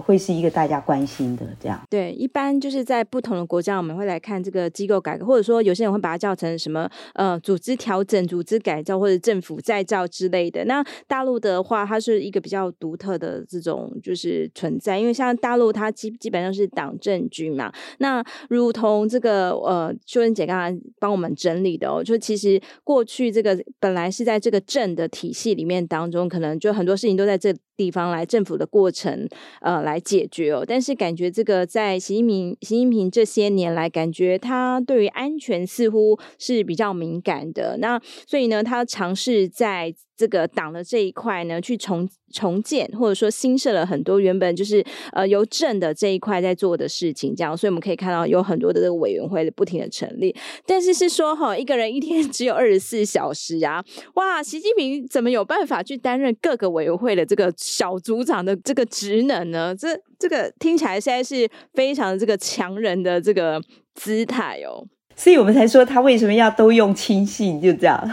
[0.00, 1.80] 会是一个大家关心的这样。
[1.90, 10.64] 对，一般就是在不同的国家，我们会来看这个机构改革，或者说有些人会把它叫成什么呃组织调整、组织改造或者政府再造之类的。
[10.64, 17.72] 那大陆的话，它是一个比较独特的这种就是存在，因为像大陆它基基本上是党政军嘛。
[17.98, 29.28] 那如同这个呃秀真姐刚才帮我们整理的哦，就其实过去这个本来是在这个政的体系里面当中，可能就很多事情都在这地方来政府的过程，
[29.60, 30.64] 呃，来解决哦。
[30.66, 37.76] 但是感觉这个在习近平、习近平这些年来，感觉他对于安全似乎是比较敏感的。
[37.78, 47.56] 那所以呢，他尝试在这个党的这一块呢，去重重建，或者说新设了很多原本就是呃由政的这一块在做的事情，这样。
[47.56, 50.34] 所以我们可以看到有很多的这个委员会不停的成立。
[50.64, 57.52] 但是是说哈，一个人一天 只有二十四小时啊，哇，习近平怎么有办法去担任各个委员会的这个？
[57.58, 63.60] 小组长的这个职能呢，这这个听起来现在是非常的这个强人的这个
[63.94, 68.08] 姿态哦，所以我们才说他为什么要都用亲信，就这样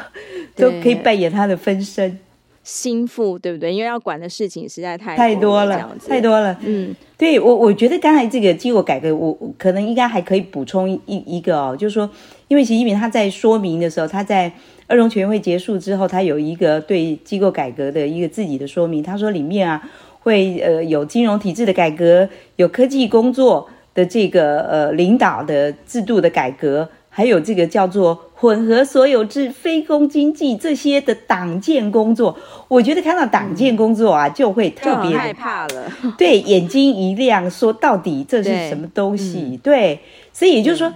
[0.56, 2.18] 都可以扮演他的分身
[2.64, 3.72] 心腹，对不对？
[3.72, 6.58] 因为要管的事情实在太太多了，太多了。
[6.66, 11.00] 嗯，对我我觉得刚才这个机构改革，我可能应该还可以补充一
[11.38, 12.10] 一个哦，就是说，
[12.48, 14.52] 因为习近平他在说明的时候，他在。
[14.86, 19.02] 二中全运会结束之后，他有一个对机构改革的一个自己的说明。
[19.02, 19.82] 他说里面啊
[20.20, 32.38] 会呃有金融体制的改革，有科技工作的这个呃领导的制度的改革，还有这个叫做混合所有制、非公经济这些的党建工作。
[32.68, 35.92] 我觉得看到党建工作啊，就会特别害怕了。
[36.18, 39.60] 对，眼睛一亮，说到底这是什么东西？
[39.62, 40.00] 对，嗯、对，
[40.32, 40.94] 所以也就是说。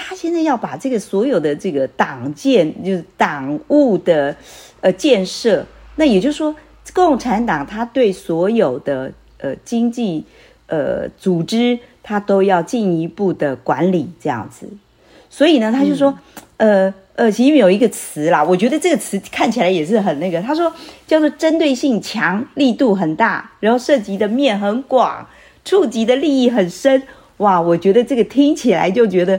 [0.00, 4.36] 他现在要把这个所有的这个党建，就是党务的
[4.80, 6.54] 呃建设，那也就是说，
[6.94, 10.24] 共产党他对所有的呃经济
[10.68, 11.76] 呃组织，
[12.08, 14.66] 他都要进一步的管理这样子。
[15.28, 16.18] 所以呢，他就说，
[16.56, 16.94] 嗯、呃
[17.26, 20.72] 呃，其实有一个词啦，我觉得这个词看起来也是很那个，他说
[21.06, 25.26] 叫做针对性强，力度很大，然后涉及的面很广，
[25.66, 27.02] 触及的利益很深。
[27.36, 29.38] 哇，我觉得这个听起来就觉得。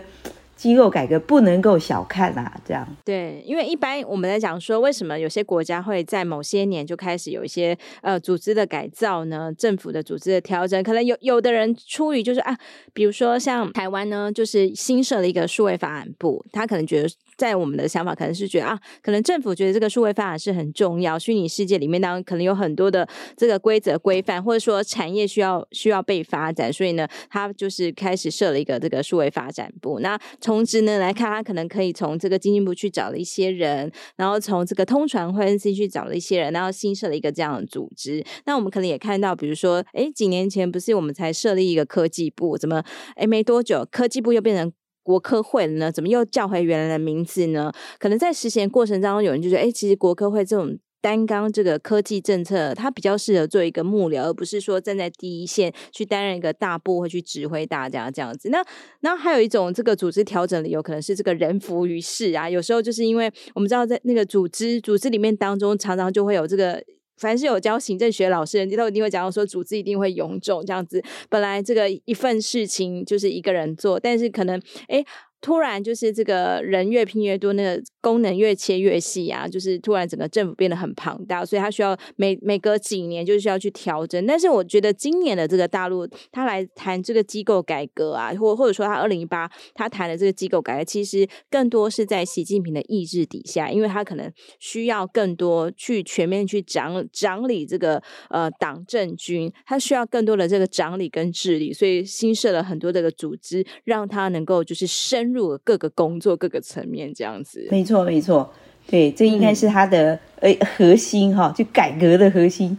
[0.59, 2.85] 机构改革不能够小看啊，这样。
[3.05, 9.53] 对，因为一般我们在讲说，为什么有些国家会在某些年就开始有一些呃组织的改造呢？
[9.57, 12.57] 政府的组织的调整，可能有有的人出于就是啊，
[12.91, 17.09] 比如说像台湾呢，就是新设了一个数位法案部，他可能觉得。
[17.39, 30.01] 在我们的想法，可能是觉得啊，可能政府觉得这个数位发展是很重要，虚拟世界里面当然可能有很多的这个规则规范，或者说产业需要需要被发展，所以呢，他就是开始设了一个这个数位发展部。
[30.01, 38.21] 那从职能来看，他可能可以从这个经济部去找了一些人，然后从这个通传会 NC 去找了一些人，然后新设了一个这样的组织。
[38.45, 42.83] 那我们可能也看到，比如说，哎，几年前不是我们才设立一个科技部，怎么
[43.15, 44.71] 哎没多久科技部又变成
[45.09, 45.91] 国科会呢？
[45.91, 47.71] 怎么又叫回原来的名字呢？
[47.97, 58.49] 可能在实行过程当中，有人就觉得，哎，其实国科会这种单纲这个科技政策，它比较适合做一个幕僚，而不是说站在第一线去担任一个大部会去指挥大家这样子。
[58.49, 58.63] 那
[58.99, 62.47] 那还有一种这个组织调整理由，可能是这个人浮于事啊。
[62.47, 66.83] 有时候就是因为我们知道，在那个组织组织里面当中，常常就会有这个。
[67.19, 71.03] 凡是有教行政学老师，人家都一定会讲到说，组织一定会臃肿这样子。
[71.29, 75.05] 本来这个一份事情就是一个人做，但是可能诶
[75.41, 84.25] 突然就是这个人越拼越多，那个功能越切越细啊，就是突然整个政府变得很庞大，所以他需要每每隔几年就需要去调整。
[84.25, 105.28] 但是我觉得今年的这个大陆，他来谈这个机构改革啊，或或者说他二零一八他谈的这个机构改革，其实更多是在习近平的意志底下，因为他可能需要更多去全面去掌掌理这个呃党政军，他需要更多的这个掌理跟治理，所以新设了很多这个组织，让他能够就是深。
[105.31, 108.51] 入各个工作各个层面这样子，没错没错，
[108.87, 112.77] 对，这应该是他的呃、嗯、核心哈，就改革的核心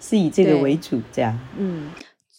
[0.00, 1.38] 是以这个为主，这样。
[1.56, 1.90] 嗯，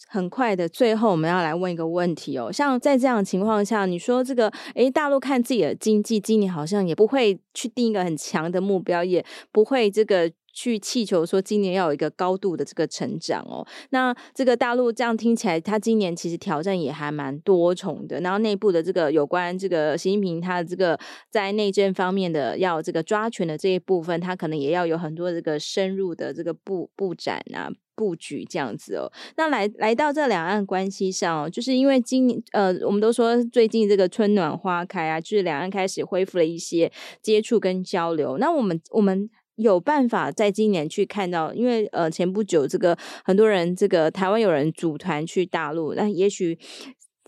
[0.08, 10.30] 很快的，最后我们要来问一个问题哦，像在这样的情况下，你说这个诶，大陆看自己的经济今年好像也不会去定一个很强的目标，也不会这个。
[10.52, 18.20] 去气求说今年要有一个高度的这个成长哦，那这个大陆这样听起来，他今年其实挑战也还蛮多重的。
[18.20, 20.98] 然后内部的这个有关这个习近平他的这个
[21.30, 29.10] 在内政方面的要这个抓权的这一部分，他可能也要有很多这个深入的这个布布展啊布局这样子哦。
[29.36, 36.90] 那来来到这两岸关系上哦，就是因为今呃，我们都说最近这个春暖花开啊，就是两岸开始恢复了一些
[37.22, 38.38] 接触跟交流。
[38.38, 39.30] 那我们我们。
[39.60, 46.58] 有办法在今年去看到，因为呃前不久这个很多人这个台湾有人组团去大陆，那也许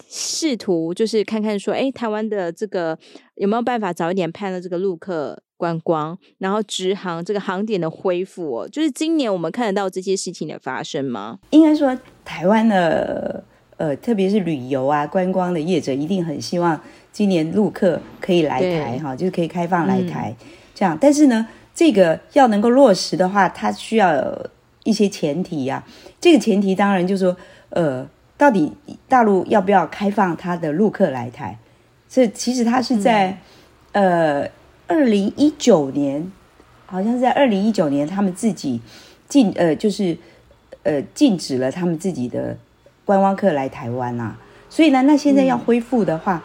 [0.09, 2.99] 试图就是看看说，哎，台湾的这个
[3.37, 11.39] 有没有办法早一点盼到这个陆客观光，然后直航这个航点的恢复哦，就是今年我们看得到这些事情的发生吗？
[11.51, 13.45] 应该说台湾的
[13.77, 16.81] 呃，特别是旅游啊观光的业者一定很希望
[17.13, 21.47] 今年陆客可以来台哈，就是可以开放来台、嗯、这样，但是呢。
[21.75, 24.51] 这个要能够落实的话，它需要有
[24.85, 25.89] 一些前提呀、啊。
[26.21, 27.37] 这个前提当然就是说，
[27.71, 28.07] 呃，
[28.37, 28.73] 到底
[29.09, 31.59] 大陆要不要开放它的陆客来台？
[32.09, 33.39] 这其实它是在、
[33.93, 34.51] 嗯、呃
[34.87, 36.31] 二零一九年，
[36.85, 38.81] 好像是在二零一九年，他们自己
[39.27, 40.17] 禁呃就是
[40.83, 42.55] 呃禁止了他们自己的
[43.07, 44.39] 观光客来台湾啊。
[44.69, 46.43] 所以呢，那现在要恢复的话，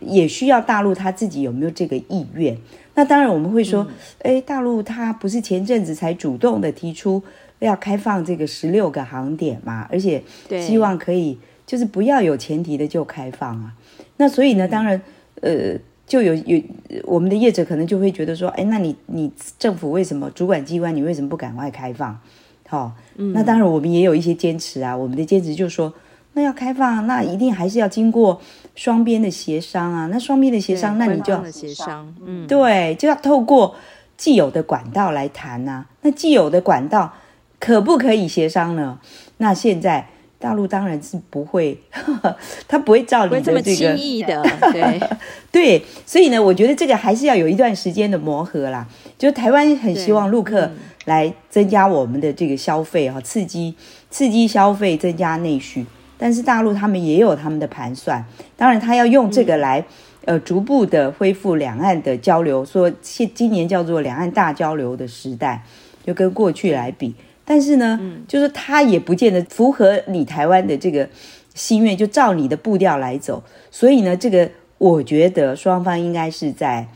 [0.00, 2.56] 嗯、也需要大陆他自己有没有这个意愿。
[2.96, 3.86] 那当然，我们会说，
[4.22, 7.22] 哎，大陆它不是前阵子才主动的提出
[7.58, 9.86] 要开放这个十六个航点嘛？
[9.90, 10.22] 而且
[10.58, 13.74] 希望可以就是不要有前提的就开放啊。
[14.16, 14.98] 那所以呢，当然，
[15.42, 15.74] 呃，
[16.06, 16.58] 就有有
[17.04, 22.18] 我们的业者可能就会觉得说，哎，那你你政府为什么主管机关你为什么不赶快开放？
[22.66, 22.92] 好，
[23.34, 24.96] 那当然我们也有一些坚持啊。
[24.96, 25.92] 我们的坚持就是说，
[26.32, 28.40] 那要开放，那一定还是要经过。
[28.76, 33.74] 双边的协商啊，那双边的协商，那你就要协商，嗯，对，就要透过
[34.16, 35.86] 既有的管道来谈呐、啊。
[36.02, 37.12] 那既有的管道
[37.58, 38.98] 可不可以协商呢？
[39.38, 40.06] 那现在
[40.38, 42.36] 大陆当然是不会，呵 呵
[42.68, 45.00] 他不会照你的这个轻易的，对
[45.50, 45.82] 对。
[46.04, 48.86] 所以呢，我觉得这个还是要有一段时间的磨合啦。
[49.18, 50.70] 就台湾很希望陆客
[51.06, 53.74] 来增加我们的这个消费哈，刺激
[54.10, 55.86] 刺激消费，增加内需。
[56.18, 58.24] 但是大陆他们也有他们的盘算，
[58.56, 59.84] 当然他要用这个来，
[60.24, 65.62] 呃，逐步的恢复两岸的交流，说现今年叫做两岸大交流的时代，
[66.04, 67.14] 就跟过去来比。
[67.44, 71.08] 但是呢，就是他也不见得符合你台湾的这个
[71.54, 73.42] 心愿，就照你的步调来走。
[73.70, 76.88] 所以呢，这个我觉得双方应该是在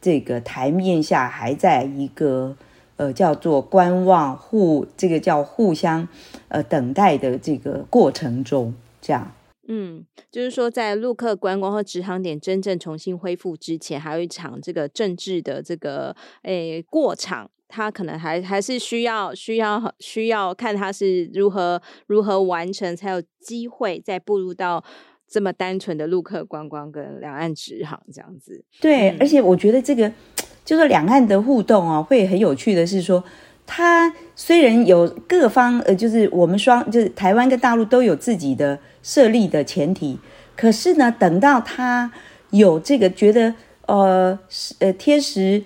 [0.00, 2.56] 这个台面下还在一个。
[2.98, 6.06] 呃，叫做观望互，这个叫互相
[6.48, 9.32] 呃等待的这个过程中，这样。
[9.68, 24.82] 嗯，就是说，在陆客观光和直航点真正重新恢复之前，还有一场这个政治的这个诶过场，它可能还还是需要需要需要看它是如何如何完成，才有机会再步入到
[25.28, 28.64] 这么单纯的陆客观光跟两岸直航这样子。
[28.80, 30.12] 对，嗯、而且我觉得这个。
[30.68, 33.24] 就是两岸的互动啊，会很有趣的是说，
[33.66, 40.18] 它虽然有各方呃，就是我们双就是台湾跟大陆都有自己的设立的前提，
[40.54, 42.12] 可是呢，等到它
[42.50, 43.54] 有这个觉得
[43.86, 44.38] 呃
[44.80, 45.64] 呃天时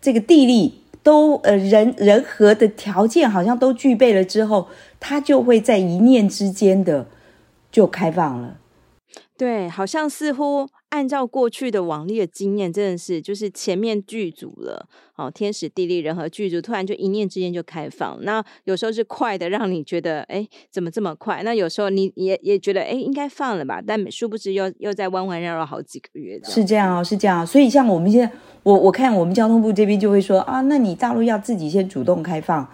[0.00, 4.68] 这个地利都呃人人和的条件好像都具备了之后，
[4.98, 7.06] 它就会在一念之间的
[7.70, 8.56] 就开放了。
[9.36, 10.66] 对，好像似乎。
[10.94, 18.16] 按照过去的往例的经验，真的是就是前面剧组了，哦，天时地利人和剧组，突然就一念之间就开放。
[18.22, 21.42] 那有时候是快的，让你觉得哎，怎么这么快？
[21.42, 23.82] 那有时候你也也觉得哎，应该放了吧？
[23.84, 26.40] 但殊不知又又在弯弯绕绕好几个月。
[26.44, 27.44] 是这样哦，是这样。
[27.44, 28.32] 所以像我们现在，
[28.62, 32.68] 我我看我们交通部这边就会说啊，那你大陆要自己先主动开放，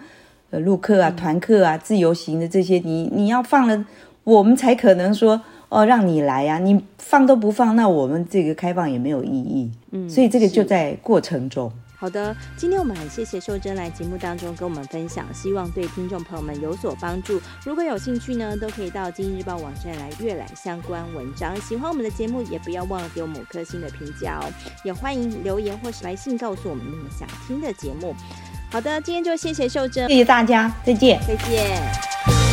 [0.51, 3.83] 呃，陆客啊、团客啊、自由行的这些，你你要放了，
[4.23, 5.41] 我们才可能说。
[5.71, 6.59] 哦，让你来呀、啊！
[6.59, 9.71] 你放都不放，那我们这个开放也没有意义。
[9.91, 11.71] 嗯，所以这个就在过程中。
[11.95, 17.39] 好的，今天我们很谢谢秀珍来节目当中跟我们分享，希望对听众朋友们有所帮助。
[17.63, 21.55] 如果有兴趣呢，都可以到《今日报》网站来阅览相关文章。
[21.61, 24.51] 喜欢我们的节目，也不要忘了给我们五颗星的评价哦。
[24.83, 28.13] 也欢迎留言或是来信告诉我们你们想听的节目。
[28.69, 32.50] 好的，今天就谢谢秀珍，谢谢大家，再见，再见。